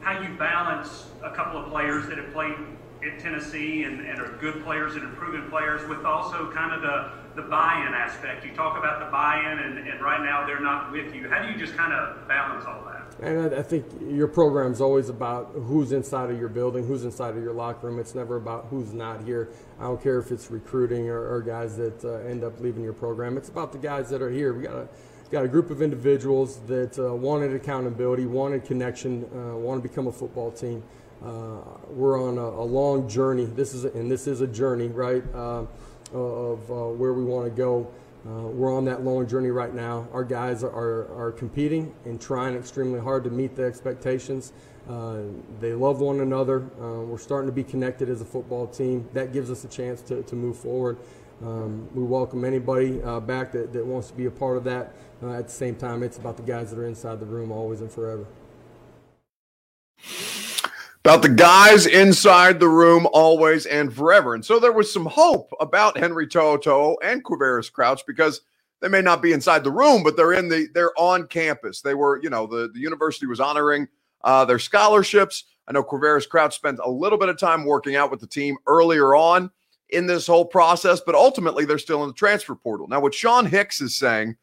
[0.00, 2.56] how you balance a couple of players that have played
[3.04, 7.22] at Tennessee and, and are good players and improving players with also kind of the
[7.34, 8.44] the buy-in aspect.
[8.44, 11.28] You talk about the buy-in, and, and right now they're not with you.
[11.30, 13.26] How do you just kind of balance all that?
[13.26, 17.36] And I think your program is always about who's inside of your building, who's inside
[17.36, 17.98] of your locker room.
[17.98, 19.50] It's never about who's not here.
[19.78, 22.92] I don't care if it's recruiting or, or guys that uh, end up leaving your
[22.92, 23.36] program.
[23.36, 24.52] It's about the guys that are here.
[24.52, 24.88] We got a
[25.30, 30.06] got a group of individuals that uh, wanted accountability, wanted connection, uh, want to become
[30.06, 30.82] a football team.
[31.24, 33.44] Uh, we're on a, a, long journey.
[33.44, 35.22] This is a, and this is a journey, right?
[35.32, 35.66] Uh,
[36.12, 37.88] of uh, where we want to go.
[38.26, 40.06] Uh, we're on that long journey right now.
[40.12, 44.52] Our guys are, are competing and trying extremely hard to meet the expectations.
[44.88, 45.22] Uh,
[45.60, 46.62] they love one another.
[46.80, 49.08] Uh, we're starting to be connected as a football team.
[49.12, 50.98] That gives us a chance to, to move forward.
[51.42, 54.92] Um, we welcome anybody uh, back that, that wants to be a part of that.
[55.22, 57.80] Uh, at the same time, it's about the guys that are inside the room always
[57.80, 58.26] and forever
[61.04, 64.36] about the guys inside the room always and forever.
[64.36, 68.42] And so there was some hope about Henry To'oTo'o and Quavaris Crouch because
[68.80, 71.80] they may not be inside the room, but they're in the they're on campus.
[71.80, 73.88] They were, you know, the, the university was honoring
[74.22, 75.44] uh, their scholarships.
[75.66, 78.56] I know Quavaris Crouch spent a little bit of time working out with the team
[78.68, 79.50] earlier on
[79.90, 82.86] in this whole process, but ultimately they're still in the transfer portal.
[82.86, 84.36] Now, what Sean Hicks is saying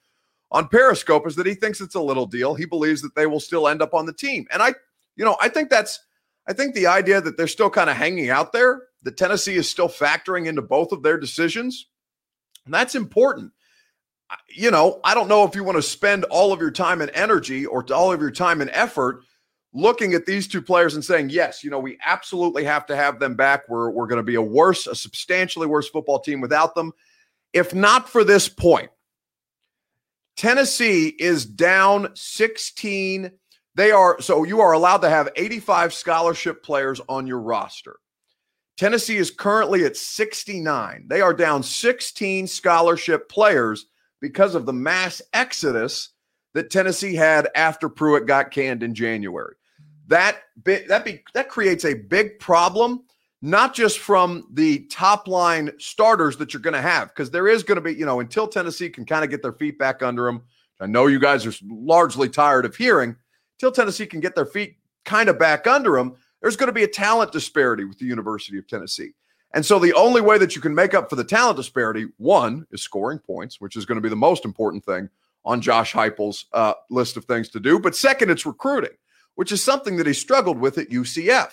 [0.51, 2.53] on Periscope is that he thinks it's a little deal.
[2.53, 4.45] He believes that they will still end up on the team.
[4.51, 4.73] And I,
[5.15, 5.99] you know, I think that's
[6.49, 9.69] I think the idea that they're still kind of hanging out there, that Tennessee is
[9.69, 11.87] still factoring into both of their decisions,
[12.65, 13.51] that's important.
[14.49, 17.11] You know, I don't know if you want to spend all of your time and
[17.13, 19.21] energy or all of your time and effort
[19.73, 23.19] looking at these two players and saying, yes, you know, we absolutely have to have
[23.19, 23.69] them back.
[23.69, 26.93] We're, we're going to be a worse, a substantially worse football team without them.
[27.53, 28.89] If not for this point,
[30.35, 33.31] Tennessee is down 16
[33.79, 37.95] they are so you are allowed to have 85 scholarship players on your roster.
[38.77, 41.05] Tennessee is currently at 69.
[41.07, 43.85] They are down 16 scholarship players
[44.19, 46.09] because of the mass exodus
[46.53, 49.55] that Tennessee had after Pruitt got canned in January.
[50.07, 53.03] That that be, that creates a big problem
[53.41, 57.63] not just from the top line starters that you're going to have because there is
[57.63, 60.25] going to be, you know, until Tennessee can kind of get their feet back under
[60.25, 60.43] them.
[60.81, 63.15] I know you guys are largely tired of hearing
[63.59, 66.83] till Tennessee can get their feet kind of back under them, there's going to be
[66.83, 69.11] a talent disparity with the University of Tennessee.
[69.53, 72.65] And so the only way that you can make up for the talent disparity, one,
[72.71, 75.09] is scoring points, which is going to be the most important thing
[75.43, 77.79] on Josh Heupel's uh, list of things to do.
[77.79, 78.95] But second, it's recruiting,
[79.35, 81.49] which is something that he struggled with at UCF.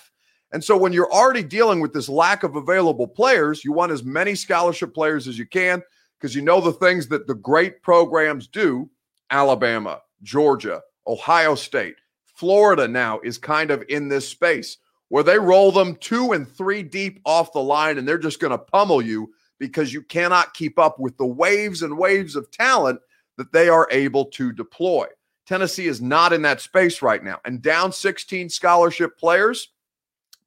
[0.53, 4.05] And so when you're already dealing with this lack of available players, you want as
[4.05, 5.83] many scholarship players as you can
[6.21, 8.89] because you know the things that the great programs do
[9.31, 15.73] Alabama, Georgia, Ohio State, Florida now is kind of in this space where they roll
[15.73, 19.33] them two and three deep off the line and they're just going to pummel you
[19.59, 23.01] because you cannot keep up with the waves and waves of talent
[23.37, 25.07] that they are able to deploy.
[25.47, 27.39] Tennessee is not in that space right now.
[27.45, 29.69] And down 16 scholarship players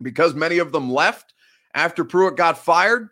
[0.01, 1.33] because many of them left
[1.73, 3.09] after Pruitt got fired.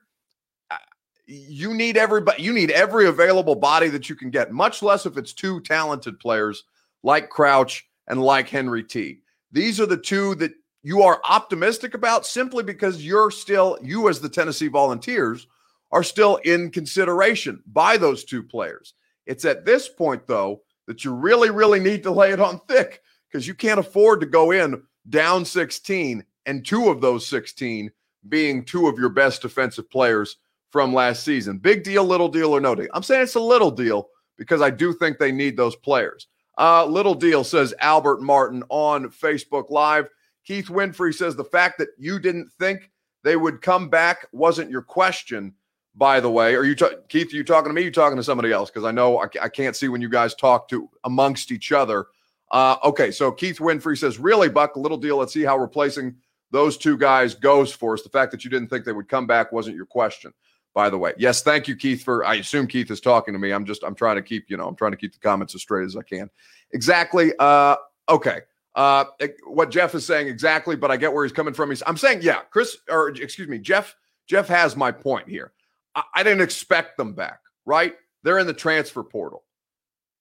[0.69, 0.77] Uh,
[1.25, 5.17] you need everybody, you need every available body that you can get, much less if
[5.17, 6.63] it's two talented players
[7.03, 9.19] like Crouch and like Henry T.
[9.51, 10.51] These are the two that
[10.83, 15.47] you are optimistic about simply because you're still, you as the Tennessee Volunteers,
[15.91, 18.93] are still in consideration by those two players.
[19.25, 23.01] It's at this point, though, that you really, really need to lay it on thick
[23.29, 27.91] because you can't afford to go in down 16 and two of those 16
[28.29, 30.37] being two of your best defensive players
[30.71, 31.57] from last season.
[31.57, 32.87] Big deal, little deal, or no deal?
[32.93, 36.27] I'm saying it's a little deal because I do think they need those players.
[36.57, 40.07] Uh, little deal, says Albert Martin on Facebook Live.
[40.43, 42.89] Keith Winfrey says the fact that you didn't think
[43.23, 45.53] they would come back wasn't your question,
[45.95, 46.55] by the way.
[46.55, 47.81] Are you, ta- Keith, are you talking to me?
[47.81, 48.69] Are you talking to somebody else?
[48.69, 52.07] Because I know I, I, can't see when you guys talk to amongst each other.
[52.49, 55.17] Uh, okay, so Keith Winfrey says, really, Buck, little deal.
[55.17, 56.15] Let's see how replacing
[56.49, 58.01] those two guys goes for us.
[58.01, 60.33] The fact that you didn't think they would come back wasn't your question
[60.77, 61.11] by the way.
[61.17, 63.49] Yes, thank you, Keith, for I assume Keith is talking to me.
[63.49, 65.63] I'm just I'm trying to keep, you know, I'm trying to keep the comments as
[65.63, 66.29] straight as I can.
[66.71, 67.33] Exactly.
[67.39, 68.41] Uh okay.
[68.75, 69.05] Uh
[69.47, 71.71] what Jeff is saying exactly, but I get where he's coming from.
[71.71, 73.95] He's I'm saying, yeah, Chris, or excuse me, Jeff,
[74.27, 75.51] Jeff has my point here.
[75.95, 77.95] I, I didn't expect them back, right?
[78.21, 79.45] They're in the transfer portal.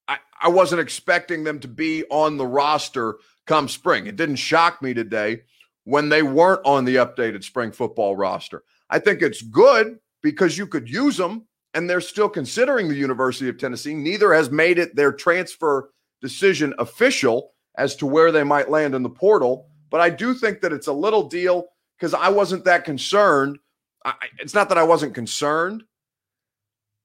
[0.08, 4.06] I, I wasn't expecting them to be on the roster come spring.
[4.06, 5.42] It didn't shock me today
[5.84, 8.64] when they weren't on the updated spring football roster.
[8.88, 13.48] I think it's good because you could use them and they're still considering the University
[13.48, 13.94] of Tennessee.
[13.94, 19.04] Neither has made it their transfer decision official as to where they might land in
[19.04, 19.68] the portal.
[19.88, 23.60] But I do think that it's a little deal because I wasn't that concerned.
[24.04, 25.84] I, it's not that I wasn't concerned,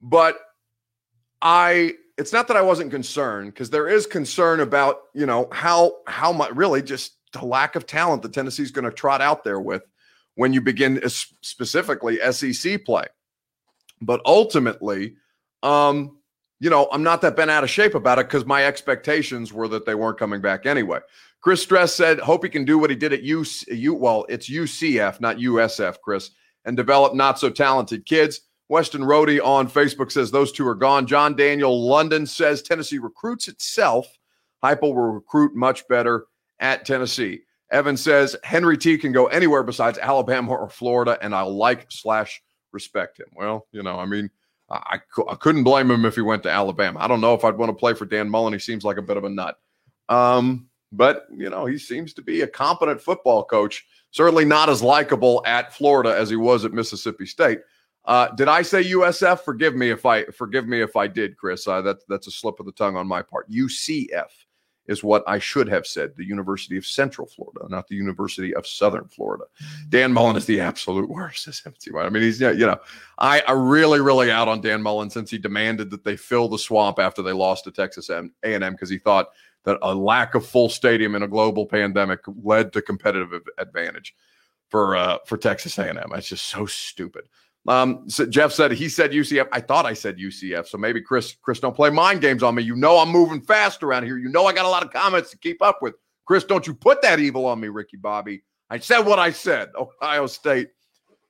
[0.02, 0.40] but
[1.44, 5.98] I it's not that I wasn't concerned because there is concern about you know how
[6.08, 9.60] how much really just the lack of talent that Tennessee's going to trot out there
[9.60, 9.84] with
[10.36, 13.06] when you begin specifically SEC play.
[14.02, 15.16] But ultimately,
[15.64, 16.18] um,
[16.60, 19.68] you know, I'm not that bent out of shape about it because my expectations were
[19.68, 21.00] that they weren't coming back anyway.
[21.42, 23.44] Chris Stress said, hope he can do what he did at U,
[23.96, 26.30] well, it's UCF, not USF, Chris,
[26.66, 28.42] and develop not so talented kids.
[28.70, 31.08] Weston Rohde on Facebook says those two are gone.
[31.08, 34.08] John Daniel London says Tennessee recruits itself.
[34.64, 36.28] Heupel will recruit much better
[36.60, 37.42] at Tennessee.
[37.72, 42.42] Evan says Henry T can go anywhere besides Alabama or Florida, and I like slash
[42.72, 43.28] respect him.
[43.36, 44.30] Well, you know, I mean,
[44.70, 47.00] I, I couldn't blame him if he went to Alabama.
[47.00, 48.54] I don't know if I'd want to play for Dan Mullen.
[48.54, 49.58] He seems like a bit of a nut.
[50.10, 53.86] Um, but, you know, he seems to be a competent football coach.
[54.12, 57.60] Certainly not as likable at Florida as he was at Mississippi State.
[58.04, 59.42] Uh, did I say USF?
[59.42, 61.68] Forgive me if I forgive me if I did, Chris.
[61.68, 63.50] Uh, that, that's a slip of the tongue on my part.
[63.50, 64.28] UCF
[64.92, 66.12] is what I should have said.
[66.16, 69.46] The University of Central Florida, not the University of Southern Florida.
[69.90, 71.48] Dan Mullen is the absolute worst.
[71.66, 72.78] I mean, he's you know,
[73.18, 76.60] I I really really out on Dan Mullen since he demanded that they fill the
[76.60, 79.30] swamp after they lost to Texas A&M because he thought
[79.64, 84.16] that a lack of full stadium in a global pandemic led to competitive advantage
[84.70, 85.98] for uh, for Texas A&M.
[86.12, 87.24] That's just so stupid.
[87.68, 89.48] Um, so Jeff said he said UCF.
[89.52, 90.68] I thought I said UCF.
[90.68, 92.64] So maybe Chris, Chris, don't play mind games on me.
[92.64, 94.18] You know I'm moving fast around here.
[94.18, 95.96] You know I got a lot of comments to keep up with.
[96.26, 98.44] Chris, don't you put that evil on me, Ricky Bobby.
[98.70, 99.70] I said what I said.
[99.78, 100.70] Ohio State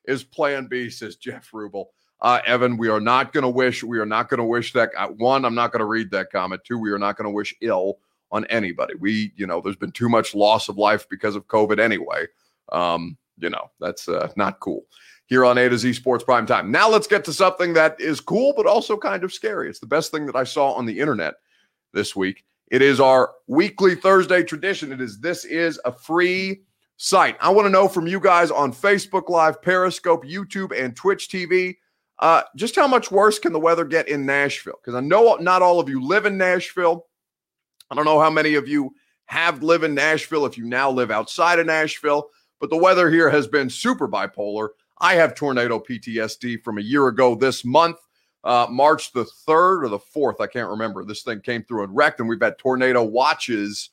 [0.06, 1.86] is Plan B, says Jeff Rubel.
[2.22, 3.84] Uh, Evan, we are not going to wish.
[3.84, 4.92] We are not going to wish that.
[4.96, 6.62] Uh, one, I'm not going to read that comment.
[6.64, 7.98] Two, we are not going to wish ill
[8.32, 8.94] on anybody.
[9.00, 12.28] We, you know, there's been too much loss of life because of COVID anyway.
[12.72, 14.86] Um, you know, that's uh, not cool
[15.32, 16.72] here on A to Z Sports Prime Time.
[16.72, 19.70] Now let's get to something that is cool, but also kind of scary.
[19.70, 21.36] It's the best thing that I saw on the internet
[21.94, 22.44] this week.
[22.70, 24.92] It is our weekly Thursday tradition.
[24.92, 26.64] It is this is a free
[26.98, 27.38] site.
[27.40, 31.78] I want to know from you guys on Facebook Live, Periscope, YouTube, and Twitch TV.
[32.20, 34.80] Uh, just how much worse can the weather get in Nashville?
[34.84, 37.06] Because I know not all of you live in Nashville.
[37.90, 38.94] I don't know how many of you
[39.28, 42.28] have lived in Nashville if you now live outside of Nashville,
[42.60, 44.72] but the weather here has been super bipolar.
[45.02, 47.98] I have tornado PTSD from a year ago this month,
[48.44, 50.40] uh, March the 3rd or the 4th.
[50.40, 51.04] I can't remember.
[51.04, 53.90] This thing came through and wrecked, and we've had tornado watches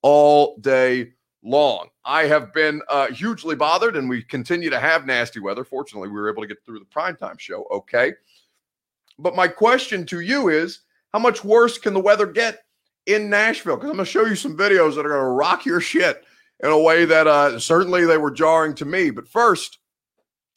[0.00, 1.88] all day long.
[2.06, 5.62] I have been uh, hugely bothered, and we continue to have nasty weather.
[5.62, 8.14] Fortunately, we were able to get through the primetime show okay.
[9.18, 10.80] But my question to you is
[11.12, 12.64] how much worse can the weather get
[13.04, 13.76] in Nashville?
[13.76, 16.24] Because I'm going to show you some videos that are going to rock your shit
[16.60, 19.10] in a way that uh, certainly they were jarring to me.
[19.10, 19.78] But first,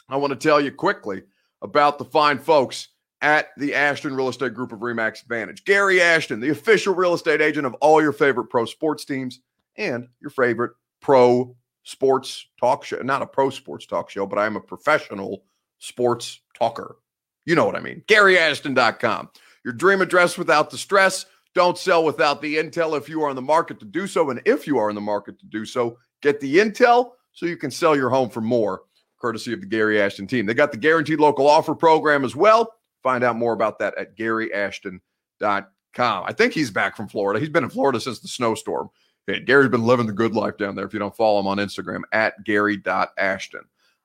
[0.09, 1.23] I want to tell you quickly
[1.61, 2.89] about the fine folks
[3.21, 5.65] at the Ashton Real Estate Group of Remax Advantage.
[5.65, 9.41] Gary Ashton, the official real estate agent of all your favorite pro sports teams
[9.75, 13.01] and your favorite pro sports talk show.
[13.01, 15.43] Not a pro sports talk show, but I am a professional
[15.79, 16.97] sports talker.
[17.45, 18.03] You know what I mean.
[18.07, 19.29] GaryAshton.com.
[19.65, 21.25] Your dream address without the stress.
[21.55, 24.29] Don't sell without the intel if you are in the market to do so.
[24.29, 27.57] And if you are in the market to do so, get the intel so you
[27.57, 28.83] can sell your home for more
[29.19, 30.45] courtesy of the Gary Ashton team.
[30.45, 32.73] They got the guaranteed local offer program as well.
[33.03, 35.63] Find out more about that at GaryAshton.com.
[35.97, 37.39] I think he's back from Florida.
[37.39, 38.89] He's been in Florida since the snowstorm.
[39.27, 40.85] Okay, Gary's been living the good life down there.
[40.85, 43.61] If you don't follow him on Instagram, at Gary.Ashton.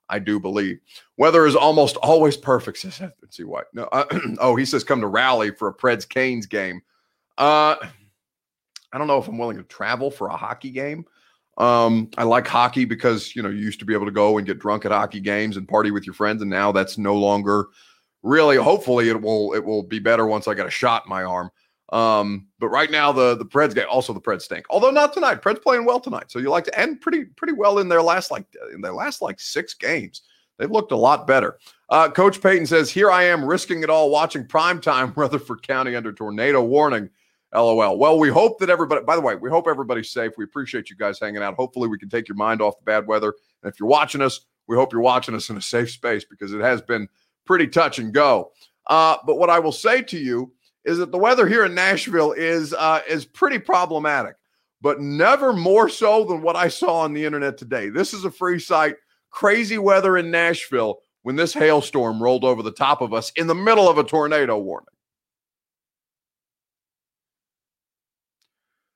[0.08, 0.80] I do believe.
[1.16, 3.62] Weather is almost always perfect, says Let's see why.
[3.72, 4.04] No, uh,
[4.38, 6.82] oh, he says come to rally for a Preds Canes game.
[7.38, 7.76] Uh,
[8.92, 11.06] I don't know if I'm willing to travel for a hockey game.
[11.58, 14.46] Um, I like hockey because you know you used to be able to go and
[14.46, 17.66] get drunk at hockey games and party with your friends, and now that's no longer
[18.22, 18.56] really.
[18.56, 21.50] Hopefully, it will it will be better once I get a shot in my arm.
[21.92, 24.66] Um, but right now the the Preds game also the Preds stink.
[24.68, 25.42] Although not tonight.
[25.42, 28.30] Preds playing well tonight, so you like to end pretty pretty well in their last
[28.30, 30.22] like in their last like six games.
[30.58, 31.58] They've looked a lot better.
[31.88, 36.12] Uh, Coach Payton says, "Here I am risking it all, watching primetime Rutherford County under
[36.12, 37.10] tornado warning."
[37.54, 37.98] LOL.
[37.98, 40.32] Well, we hope that everybody, by the way, we hope everybody's safe.
[40.36, 41.54] We appreciate you guys hanging out.
[41.54, 43.34] Hopefully, we can take your mind off the bad weather.
[43.62, 46.52] And if you're watching us, we hope you're watching us in a safe space because
[46.52, 47.08] it has been
[47.44, 48.52] pretty touch and go.
[48.86, 50.52] Uh, but what I will say to you
[50.84, 54.36] is that the weather here in Nashville is uh, is pretty problematic,
[54.80, 57.88] but never more so than what I saw on the internet today.
[57.88, 58.96] This is a free site.
[59.30, 63.54] Crazy weather in Nashville when this hailstorm rolled over the top of us in the
[63.54, 64.93] middle of a tornado warning.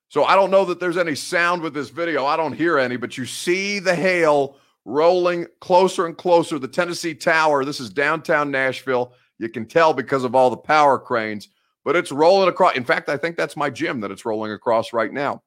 [0.08, 2.24] So I don't know that there's any sound with this video.
[2.24, 6.58] I don't hear any, but you see the hail rolling closer and closer.
[6.58, 9.12] The Tennessee Tower, this is downtown Nashville.
[9.38, 11.48] You can tell because of all the power cranes,
[11.84, 12.74] but it's rolling across.
[12.74, 15.42] In fact, I think that's my gym that it's rolling across right now.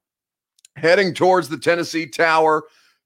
[0.75, 2.63] Heading towards the Tennessee Tower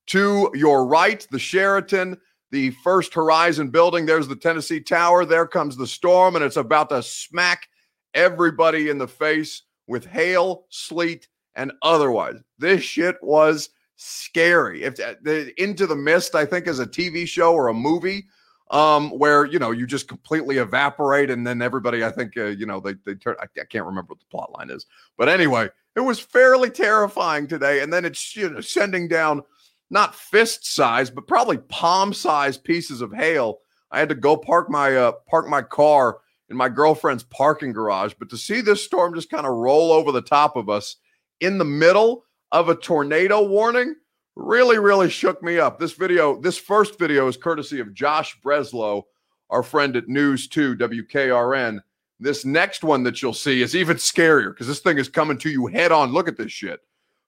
[0.07, 2.17] to your right, the Sheraton,
[2.51, 4.05] the First Horizon building.
[4.05, 5.25] There's the Tennessee Tower.
[5.25, 7.67] There comes the storm, and it's about to smack
[8.13, 12.35] everybody in the face with hail, sleet, and otherwise.
[12.57, 14.83] This shit was scary.
[14.83, 18.25] If uh, the Into the Mist, I think, is a TV show or a movie
[18.71, 22.65] um, where you know you just completely evaporate, and then everybody, I think, uh, you
[22.65, 23.35] know, they they turn.
[23.39, 24.85] I, I can't remember what the plot line is,
[25.17, 27.81] but anyway, it was fairly terrifying today.
[27.81, 29.43] And then it's you know sending down
[29.89, 33.59] not fist size, but probably palm size pieces of hail.
[33.91, 38.13] I had to go park my uh, park my car in my girlfriend's parking garage.
[38.17, 40.97] But to see this storm just kind of roll over the top of us
[41.39, 43.95] in the middle of a tornado warning
[44.35, 45.79] really, really shook me up.
[45.79, 49.03] This video, this first video is courtesy of Josh Breslow
[49.49, 51.79] our friend at News 2 WKRN.
[52.19, 55.49] This next one that you'll see is even scarier because this thing is coming to
[55.49, 56.11] you head on.
[56.11, 56.79] Look at this shit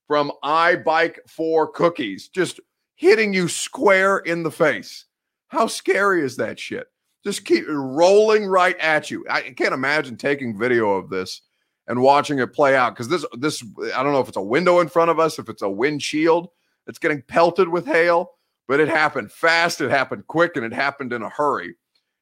[0.08, 2.60] from iBike for Cookies, just
[2.95, 5.05] hitting you square in the face.
[5.49, 6.88] How scary is that shit?
[7.24, 9.26] Just keep rolling right at you.
[9.30, 11.41] I can't imagine taking video of this
[11.88, 13.63] and watching it play out because this this
[13.95, 16.49] I don't know if it's a window in front of us, if it's a windshield,
[16.85, 18.31] it's getting pelted with hail,
[18.67, 21.75] but it happened fast, it happened quick, and it happened in a hurry.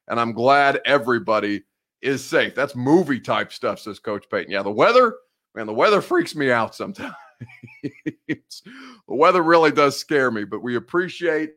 [0.08, 1.64] And I'm glad everybody
[2.02, 2.54] is safe.
[2.54, 4.52] That's movie type stuff, says Coach Payton.
[4.52, 5.16] Yeah, the weather,
[5.56, 7.16] man, the weather freaks me out sometimes.
[7.84, 8.38] the
[9.08, 11.54] weather really does scare me, but we appreciate.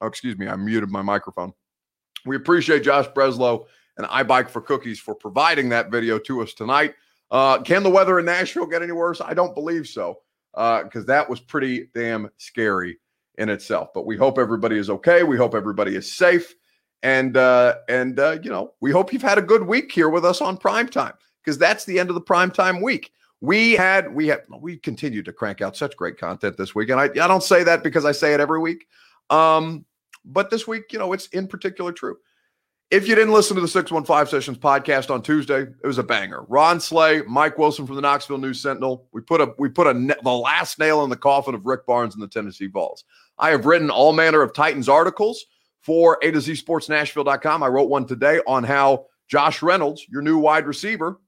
[0.00, 1.52] Oh, excuse me, I muted my microphone.
[2.26, 3.66] We appreciate Josh Breslow
[4.00, 6.94] and iBike for Cookies for providing that video to us tonight.
[7.30, 9.20] Uh, can the weather in Nashville get any worse?
[9.20, 10.20] I don't believe so,
[10.52, 12.98] because uh, that was pretty damn scary
[13.38, 13.90] in itself.
[13.94, 15.22] But we hope everybody is okay.
[15.22, 16.54] We hope everybody is safe,
[17.02, 20.24] and uh, and uh, you know we hope you've had a good week here with
[20.24, 23.12] us on Prime Time because that's the end of the Prime Time week.
[23.40, 26.98] We had we had we continued to crank out such great content this week, and
[26.98, 28.86] I I don't say that because I say it every week,
[29.28, 29.84] um,
[30.24, 32.16] but this week you know it's in particular true.
[32.90, 36.42] If you didn't listen to the 615 Sessions podcast on Tuesday, it was a banger.
[36.48, 39.06] Ron Slay, Mike Wilson from the Knoxville News Sentinel.
[39.12, 42.14] We put a we put a the last nail in the coffin of Rick Barnes
[42.14, 43.04] and the Tennessee Vols.
[43.38, 45.46] I have written all manner of Titans articles
[45.82, 47.62] for A to Z Sports Nashville.com.
[47.62, 51.20] I wrote one today on how Josh Reynolds, your new wide receiver,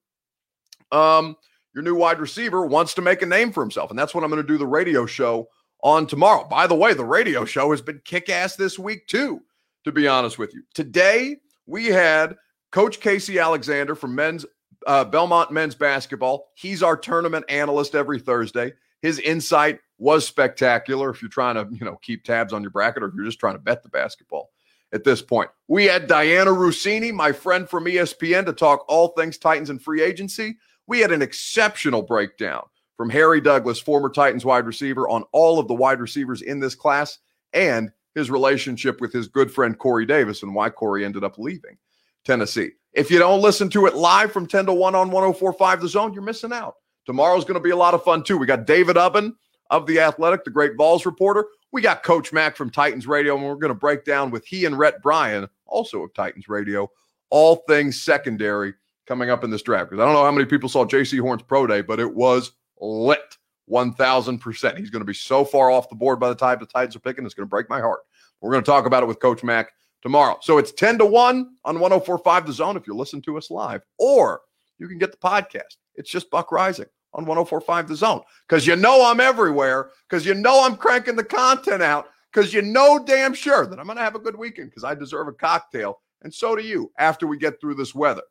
[0.91, 1.37] um,
[1.75, 3.91] your new wide receiver wants to make a name for himself.
[3.91, 5.49] And that's what I'm going to do the radio show
[5.85, 6.45] on tomorrow.
[6.49, 9.43] By the way, the radio show has been kick ass this week, too,
[9.85, 10.65] to be honest with you.
[10.75, 11.37] Today,
[11.67, 12.37] we had
[12.71, 14.47] Coach Casey Alexander from men's
[14.87, 16.51] uh, Belmont men's basketball.
[16.55, 18.73] He's our tournament analyst every Thursday.
[19.01, 21.11] His insight was spectacular.
[21.11, 23.39] If you're trying to, you know, keep tabs on your bracket, or if you're just
[23.39, 24.51] trying to bet the basketball
[24.93, 29.39] at this point, we had Dianna Russini, my friend from ESPN, to talk all things
[29.39, 30.57] Titans and free agency.
[30.87, 32.63] We had an exceptional breakdown
[32.97, 36.75] from Harry Douglas, former Titans wide receiver, on all of the wide receivers in this
[36.75, 37.19] class
[37.53, 41.77] and his relationship with his good friend Corey Davis and why Corey ended up leaving
[42.25, 42.71] Tennessee.
[42.93, 46.13] If you don't listen to it live from 10 to 1 on 1045 The Zone,
[46.13, 46.75] you're missing out.
[47.07, 48.37] Tomorrow's going to be a lot of fun too.
[48.37, 49.33] We got David Ubben
[49.71, 51.47] of The Athletic, the great Vols reporter.
[51.73, 54.67] We got Coach Mack from Titans Radio, and we're going to break down with he
[54.67, 56.91] and Rhett Bryan, also of Titans Radio,
[57.31, 58.75] all things secondary
[59.07, 59.91] coming up in this draft.
[59.91, 62.53] Because I don't know how many people saw Jaycee Horn's pro day, but it was
[62.81, 63.22] lit.
[63.71, 64.79] 1000%.
[64.79, 67.01] He's going to be so far off the board by the time the Titans are
[67.01, 68.01] picking, it's going to break my heart.
[68.41, 70.39] We're going to talk about it with Coach Mack tomorrow.
[70.43, 73.83] So it's 10 to 1 on 1045 The Zone if you listen to us live,
[73.99, 74.41] or
[74.79, 75.77] you can get the podcast.
[75.95, 80.35] It's just Buck Reising on 1045 The Zone because you know I'm everywhere, because you
[80.35, 84.05] know I'm cranking the content out, because you know damn sure that I'm going to
[84.05, 86.01] have a good weekend because I deserve a cocktail.
[86.23, 88.23] And so do you after we get through this weather,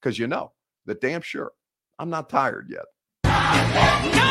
[0.00, 0.52] because you know
[0.84, 1.52] that damn sure
[1.98, 2.84] I'm not tired yet.
[3.46, 4.26] No!